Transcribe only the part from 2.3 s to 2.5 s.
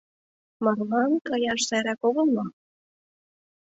мо?